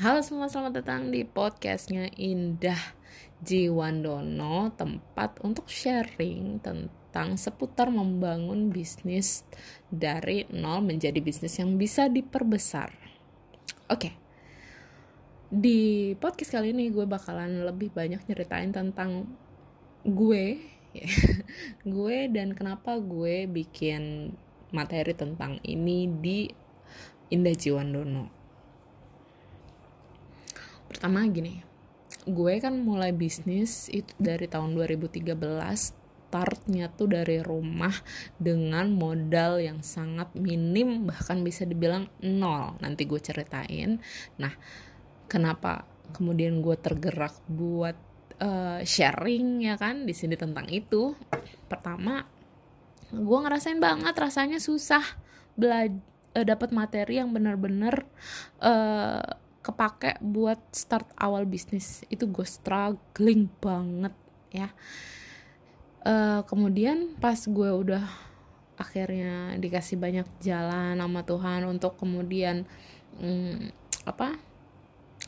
[0.00, 2.96] Halo semua, selamat datang di podcastnya Indah
[3.44, 9.44] Jiwandono Tempat untuk sharing tentang seputar membangun bisnis
[9.92, 12.96] dari nol menjadi bisnis yang bisa diperbesar.
[13.92, 14.16] Oke,
[15.52, 19.28] di podcast kali ini gue bakalan lebih banyak nyeritain tentang
[20.08, 20.64] gue
[21.92, 24.32] Gue dan kenapa gue bikin
[24.72, 26.48] materi tentang ini di
[27.28, 28.39] Indah Jiwandono
[31.00, 31.64] pertama gini
[32.28, 35.32] gue kan mulai bisnis itu dari tahun 2013
[36.28, 37.96] startnya tuh dari rumah
[38.36, 43.96] dengan modal yang sangat minim bahkan bisa dibilang nol nanti gue ceritain.
[44.36, 44.52] Nah
[45.24, 47.96] kenapa kemudian gue tergerak buat
[48.36, 51.16] uh, sharing ya kan di sini tentang itu?
[51.64, 52.28] Pertama
[53.08, 55.02] gue ngerasain banget rasanya susah
[55.56, 55.96] belajar
[56.36, 58.06] uh, dapat materi yang benar-benar
[58.62, 62.02] uh, kepake buat start awal bisnis.
[62.10, 64.14] Itu gue struggling banget
[64.50, 64.68] ya.
[66.00, 68.04] Uh, kemudian pas gue udah
[68.80, 72.64] akhirnya dikasih banyak jalan sama Tuhan untuk kemudian
[73.20, 73.68] um,
[74.08, 74.40] apa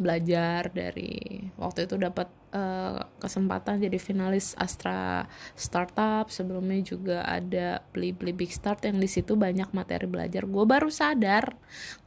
[0.00, 2.26] belajar dari waktu itu dapat
[2.56, 6.24] uh, kesempatan jadi finalis Astra Startup.
[6.32, 10.48] Sebelumnya juga ada beli beli Big Start yang di situ banyak materi belajar.
[10.48, 11.54] Gue baru sadar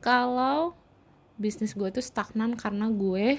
[0.02, 0.74] kalau
[1.38, 3.38] bisnis gue itu stagnan karena gue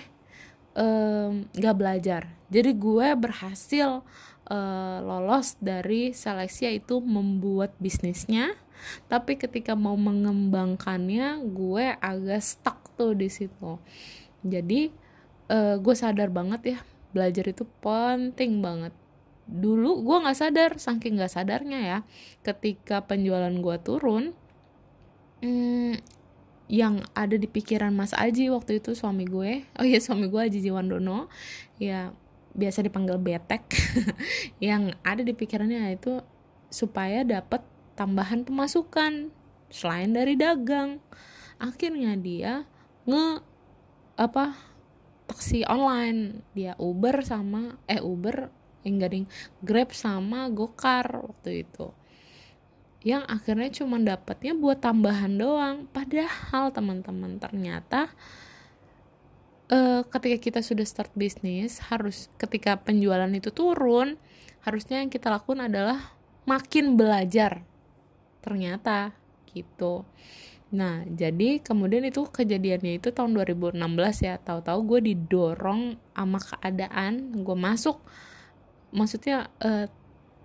[0.79, 2.23] um, gak belajar.
[2.49, 4.01] Jadi gue berhasil
[4.49, 8.55] uh, lolos dari seleksi yaitu membuat bisnisnya.
[9.11, 13.77] Tapi ketika mau mengembangkannya gue agak stuck tuh di situ.
[14.47, 14.95] Jadi
[15.51, 18.95] uh, gue sadar banget ya belajar itu penting banget.
[19.49, 21.99] Dulu gue nggak sadar saking nggak sadarnya ya
[22.45, 24.37] ketika penjualan gue turun
[25.43, 25.99] hmm,
[26.69, 29.65] yang ada di pikiran Mas Aji waktu itu suami gue.
[29.81, 31.33] Oh iya suami gue Aji Jiwandono.
[31.81, 32.13] Ya
[32.53, 33.65] biasa dipanggil betek.
[34.61, 36.21] Yang ada di pikirannya itu
[36.69, 37.65] supaya dapat
[37.97, 39.33] tambahan pemasukan
[39.73, 41.01] selain dari dagang.
[41.57, 42.69] Akhirnya dia
[43.09, 43.41] nge
[44.21, 44.53] apa
[45.25, 46.45] taksi online.
[46.53, 48.53] Dia Uber sama eh Uber
[48.85, 49.27] enggak ding
[49.65, 51.93] Grab sama Gokar waktu itu
[53.09, 55.89] yang akhirnya cuma dapatnya buat tambahan doang.
[55.89, 58.13] Padahal teman-teman ternyata
[59.73, 64.21] uh, ketika kita sudah start bisnis harus ketika penjualan itu turun
[64.61, 66.13] harusnya yang kita lakukan adalah
[66.45, 67.65] makin belajar.
[68.45, 69.17] Ternyata
[69.57, 70.05] gitu.
[70.77, 73.81] Nah jadi kemudian itu kejadiannya itu tahun 2016
[74.21, 74.37] ya.
[74.37, 78.05] Tahu-tahu gue didorong sama keadaan gue masuk.
[78.93, 79.89] Maksudnya uh,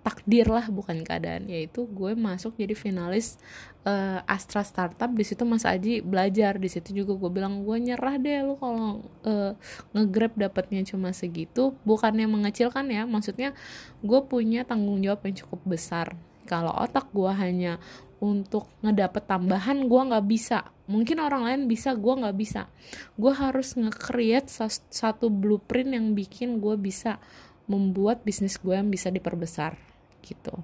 [0.04, 1.48] takdir lah bukan keadaan.
[1.48, 3.40] Yaitu gue masuk jadi finalis
[3.88, 5.08] uh, Astra Startup.
[5.08, 6.60] Di situ Mas Aji belajar.
[6.60, 9.56] Di situ juga gue bilang gue nyerah deh lu kalau uh,
[9.96, 11.72] ngegrab dapatnya cuma segitu.
[11.88, 13.56] Bukannya mengecilkan ya maksudnya
[14.04, 16.12] gue punya tanggung jawab yang cukup besar.
[16.44, 17.80] Kalau otak gue hanya
[18.20, 20.68] untuk ngedapet tambahan gue nggak bisa.
[20.84, 22.68] Mungkin orang lain bisa gue nggak bisa.
[23.16, 24.52] Gue harus nge-create
[24.92, 27.16] satu blueprint yang bikin gue bisa
[27.64, 29.93] membuat bisnis gue yang bisa diperbesar
[30.24, 30.56] gitu.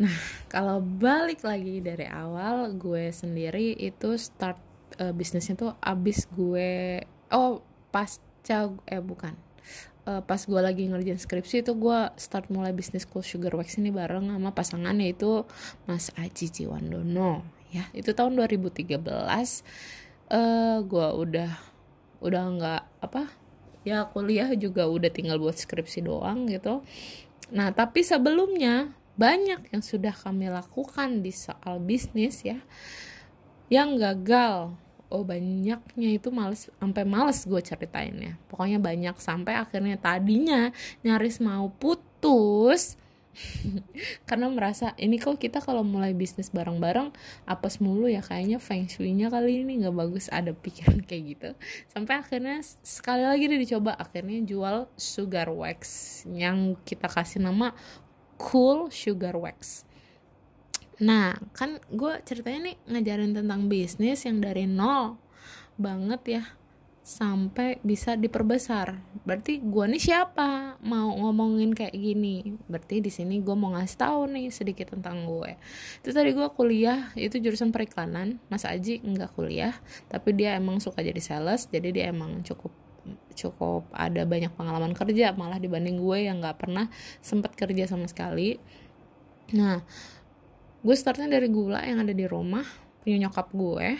[0.00, 0.16] Nah,
[0.48, 4.56] kalau balik lagi dari awal, gue sendiri itu start
[4.98, 7.60] uh, bisnisnya tuh abis gue oh
[7.92, 9.36] pasca eh bukan.
[10.02, 13.94] Uh, pas gue lagi ngerjain skripsi itu gue start mulai bisnis Cool Sugar Wax ini
[13.94, 15.46] bareng sama pasangannya itu
[15.86, 17.86] Mas Aji Ciwandono ya.
[17.94, 21.50] Itu tahun 2013 uh, gue udah
[22.22, 23.30] udah nggak apa
[23.82, 26.86] ya kuliah juga udah tinggal buat skripsi doang gitu
[27.52, 32.56] Nah, tapi sebelumnya banyak yang sudah kami lakukan di soal bisnis ya
[33.68, 34.72] yang gagal.
[35.12, 38.40] Oh banyaknya itu males sampai males gue ceritainnya.
[38.48, 40.72] Pokoknya banyak sampai akhirnya tadinya
[41.04, 42.96] nyaris mau putus
[44.28, 47.12] karena merasa ini kok kita kalau mulai bisnis bareng-bareng
[47.48, 50.28] apes mulu ya kayaknya feng shui-nya kali ini nggak bagus.
[50.28, 51.50] Ada pikiran kayak gitu.
[51.88, 55.80] Sampai akhirnya sekali lagi dia dicoba akhirnya jual sugar wax.
[56.28, 57.72] Yang kita kasih nama
[58.36, 59.88] cool sugar wax.
[61.02, 65.18] Nah kan gue ceritanya nih ngajarin tentang bisnis yang dari nol
[65.80, 66.44] banget ya
[67.02, 68.94] sampai bisa diperbesar.
[69.26, 72.54] Berarti gue nih siapa mau ngomongin kayak gini?
[72.70, 75.58] Berarti di sini gue mau ngasih tahu nih sedikit tentang gue.
[75.98, 78.38] Itu tadi gue kuliah itu jurusan periklanan.
[78.46, 79.74] Mas Aji nggak kuliah,
[80.06, 82.70] tapi dia emang suka jadi sales, jadi dia emang cukup
[83.34, 86.86] cukup ada banyak pengalaman kerja malah dibanding gue yang nggak pernah
[87.18, 88.62] sempat kerja sama sekali.
[89.58, 89.82] Nah,
[90.86, 92.62] gue startnya dari gula yang ada di rumah
[93.02, 93.98] punya nyokap gue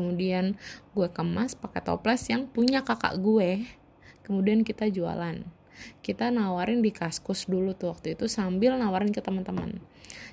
[0.00, 0.56] kemudian
[0.96, 3.68] gue kemas pakai toples yang punya kakak gue.
[4.24, 5.44] Kemudian kita jualan.
[6.00, 9.76] Kita nawarin di kaskus dulu tuh waktu itu sambil nawarin ke teman-teman.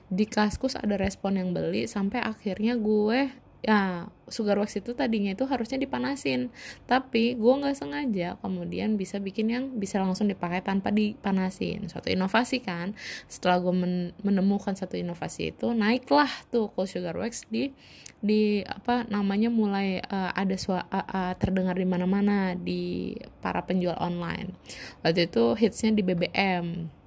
[0.07, 3.27] Di kaskus ada respon yang beli sampai akhirnya gue
[3.65, 6.53] ya sugar wax itu tadinya itu harusnya dipanasin.
[6.85, 11.89] Tapi gue nggak sengaja kemudian bisa bikin yang bisa langsung dipakai tanpa dipanasin.
[11.89, 12.93] Suatu inovasi kan?
[13.25, 17.73] Setelah gue men menemukan satu inovasi itu naiklah tuh cool sugar wax di
[18.17, 23.93] di apa namanya mulai uh, ada suara uh, uh, terdengar di mana-mana di para penjual
[24.01, 24.57] online.
[25.05, 26.97] Waktu itu hitsnya di BBM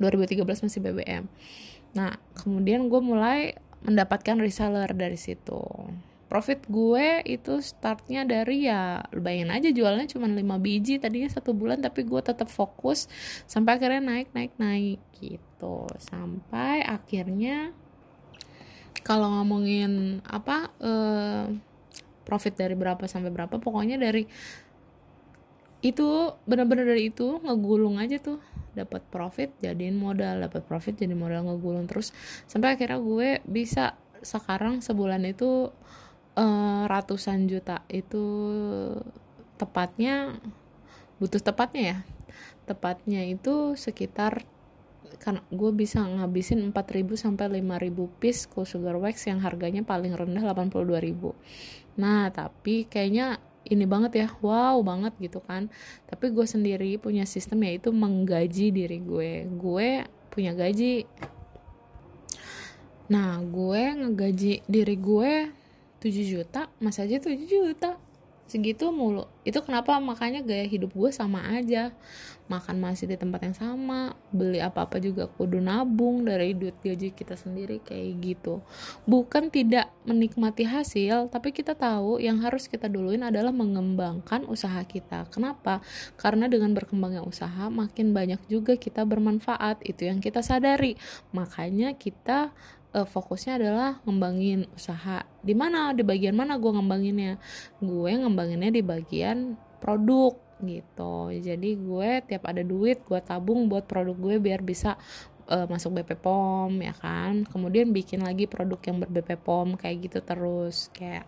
[0.00, 1.28] 2013 masih BBM
[1.90, 5.60] nah kemudian gue mulai mendapatkan reseller dari situ.
[6.30, 11.82] Profit gue itu startnya dari ya bayangin aja jualnya cuma 5 biji tadinya satu bulan
[11.82, 13.10] tapi gue tetap fokus
[13.50, 15.90] sampai akhirnya naik naik naik gitu.
[15.98, 17.74] Sampai akhirnya
[19.02, 21.44] kalau ngomongin apa eh,
[22.22, 24.22] profit dari berapa sampai berapa pokoknya dari
[25.80, 28.40] itu benar-benar dari itu ngegulung aja tuh.
[28.76, 30.44] Dapat profit jadiin modal.
[30.44, 32.12] Dapat profit jadi modal ngegulung terus.
[32.44, 35.72] Sampai akhirnya gue bisa sekarang sebulan itu
[36.36, 37.82] uh, ratusan juta.
[37.88, 38.24] Itu
[39.56, 40.36] tepatnya
[41.16, 41.98] butuh tepatnya ya?
[42.68, 44.44] Tepatnya itu sekitar
[45.20, 50.40] kan gue bisa ngabisin 4000 sampai 5000 piece cool sugar wax yang harganya paling rendah
[50.54, 55.68] 82.000 nah tapi kayaknya ini banget ya wow banget gitu kan.
[56.08, 59.46] Tapi gue sendiri punya sistem yaitu menggaji diri gue.
[59.60, 61.04] Gue punya gaji.
[63.10, 65.32] Nah gue ngegaji diri gue
[66.00, 68.00] 7 juta mas aja 7 juta
[68.50, 69.30] segitu mulu.
[69.46, 69.96] Itu kenapa?
[70.02, 71.94] Makanya gaya hidup gue sama aja.
[72.50, 77.38] Makan masih di tempat yang sama beli apa-apa juga kudu nabung dari duit gaji kita
[77.38, 78.58] sendiri kayak gitu.
[79.06, 85.30] Bukan tidak menikmati hasil tapi kita tahu yang harus kita duluin adalah mengembangkan usaha kita.
[85.30, 85.78] Kenapa?
[86.18, 89.86] Karena dengan berkembangnya usaha makin banyak juga kita bermanfaat.
[89.86, 90.98] Itu yang kita sadari.
[91.30, 92.50] Makanya kita
[92.94, 95.22] uh, fokusnya adalah ngembangin usaha.
[95.42, 95.94] Di mana?
[95.94, 97.38] Di bagian mana gue ngembanginnya?
[97.78, 101.32] Gue ngembanginnya di bagian produk gitu.
[101.32, 105.00] Jadi gue tiap ada duit gue tabung buat produk gue biar bisa
[105.48, 107.48] uh, masuk BP POM ya kan?
[107.48, 109.40] Kemudian bikin lagi produk yang ber BP
[109.78, 111.26] kayak gitu terus kayak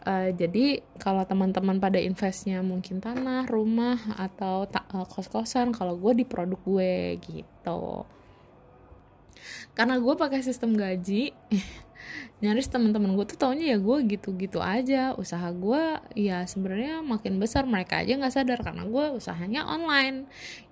[0.00, 6.24] Uh, jadi kalau teman-teman pada investnya mungkin tanah, rumah atau uh, kos-kosan, kalau gue di
[6.24, 8.08] produk gue gitu
[9.76, 11.32] karena gue pakai sistem gaji
[12.42, 15.12] nyaris teman-teman gue tuh taunya ya gue gitu-gitu aja.
[15.16, 20.24] Usaha gue ya sebenarnya makin besar mereka aja nggak sadar karena gue usahanya online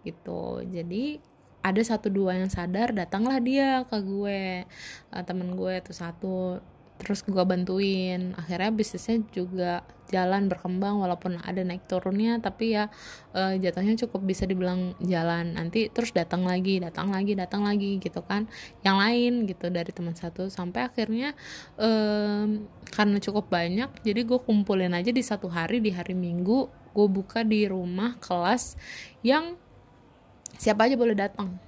[0.03, 0.65] gitu.
[0.65, 1.21] Jadi
[1.61, 4.65] ada satu dua yang sadar datanglah dia ke gue
[5.13, 6.63] uh, temen gue tuh satu
[6.99, 8.35] terus gue bantuin.
[8.35, 12.89] Akhirnya bisnisnya juga jalan berkembang walaupun ada naik turunnya tapi ya
[13.37, 15.55] uh, jatuhnya cukup bisa dibilang jalan.
[15.55, 18.51] Nanti terus datang lagi datang lagi datang lagi gitu kan.
[18.83, 21.39] Yang lain gitu dari teman satu sampai akhirnya
[21.79, 26.67] um, karena cukup banyak jadi gue kumpulin aja di satu hari di hari minggu
[26.97, 28.75] gue buka di rumah kelas
[29.23, 29.55] yang
[30.59, 31.68] siapa aja boleh datang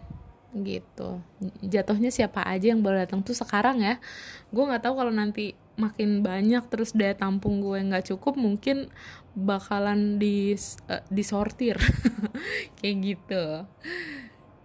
[0.55, 1.23] gitu.
[1.62, 4.02] Jatuhnya siapa aja yang boleh datang tuh sekarang ya.
[4.50, 8.90] Gue nggak tahu kalau nanti makin banyak terus daya tampung gue nggak cukup mungkin
[9.33, 10.54] bakalan di
[10.90, 11.78] uh, disortir.
[12.83, 13.45] Kayak gitu.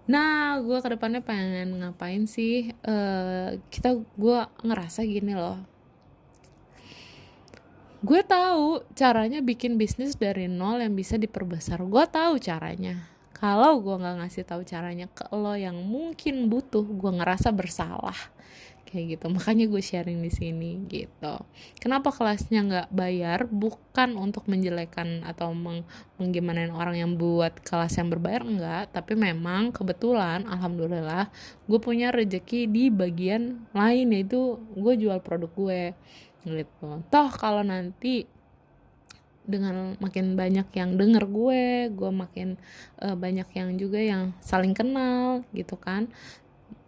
[0.09, 2.73] Nah gue ke depannya pengen ngapain sih?
[2.81, 5.61] Uh, kita gue ngerasa gini loh.
[8.05, 11.81] Gue tahu caranya bikin bisnis dari nol yang bisa diperbesar.
[11.81, 17.11] Gue tahu caranya kalau gue nggak ngasih tahu caranya ke lo yang mungkin butuh gue
[17.19, 18.15] ngerasa bersalah.
[18.87, 19.25] Kayak gitu.
[19.27, 21.35] Makanya gue sharing di sini gitu.
[21.83, 23.43] Kenapa kelasnya nggak bayar?
[23.51, 25.83] Bukan untuk menjelekan atau meng
[26.15, 31.27] menggimanain orang yang buat kelas yang berbayar enggak tapi memang kebetulan alhamdulillah
[31.67, 35.81] gue punya rejeki di bagian lain yaitu gue jual produk gue
[36.47, 37.03] gitu.
[37.11, 38.23] Toh kalau nanti
[39.45, 42.57] dengan makin banyak yang denger gue gue makin
[43.01, 46.09] uh, banyak yang juga yang saling kenal gitu kan.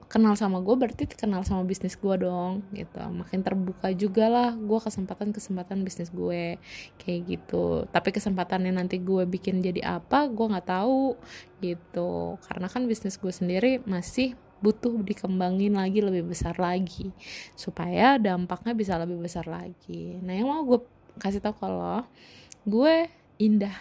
[0.08, 2.96] Kenal sama gue berarti kenal sama bisnis gue dong gitu.
[2.96, 6.56] Makin terbuka juga lah gue kesempatan kesempatan bisnis gue
[6.96, 7.84] kayak gitu.
[7.92, 11.20] Tapi kesempatannya nanti gue bikin jadi apa gue nggak tahu
[11.60, 12.40] gitu.
[12.40, 17.14] Karena kan bisnis gue sendiri masih butuh dikembangin lagi lebih besar lagi
[17.54, 20.18] supaya dampaknya bisa lebih besar lagi.
[20.24, 20.82] Nah yang mau gue
[21.18, 22.06] kasih tau kalau
[22.68, 23.08] gue
[23.40, 23.74] indah.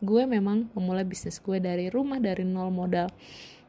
[0.00, 3.12] Gue memang memulai bisnis gue dari rumah dari nol modal.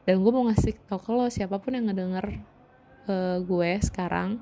[0.07, 2.39] Dan gue mau ngasih tau ke lo siapa pun yang ngedenger
[3.11, 4.39] uh, gue sekarang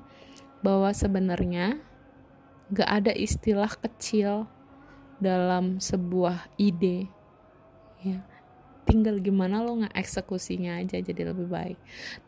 [0.62, 1.82] bahwa sebenarnya
[2.70, 4.46] gak ada istilah kecil
[5.18, 7.10] dalam sebuah ide.
[7.98, 8.22] Ya
[8.84, 11.78] tinggal gimana lo nggak eksekusinya aja jadi lebih baik.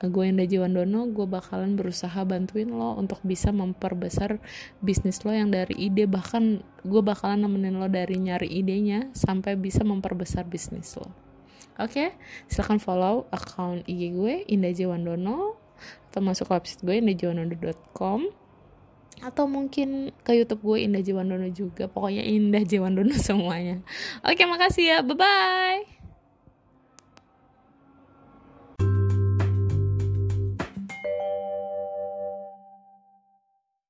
[0.03, 4.41] Nah gue Indah Jiwandono gue bakalan berusaha bantuin lo untuk bisa memperbesar
[4.81, 6.09] bisnis lo yang dari ide.
[6.09, 6.45] Bahkan
[6.83, 11.13] gue bakalan nemenin lo dari nyari idenya sampai bisa memperbesar bisnis lo.
[11.77, 12.09] Oke okay?
[12.49, 15.61] silahkan follow account IG gue Indah Jiwandono
[16.09, 18.33] atau masuk website gue indahjiwandono.com
[19.25, 21.89] atau mungkin ke YouTube gue Indah Jiwandono juga.
[21.89, 23.81] Pokoknya Indah Jiwandono semuanya.
[24.25, 24.99] Oke makasih ya.
[25.05, 25.96] Bye bye